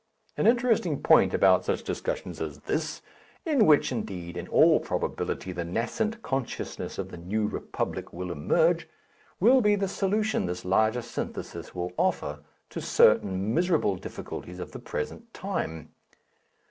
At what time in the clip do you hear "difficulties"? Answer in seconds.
13.95-14.57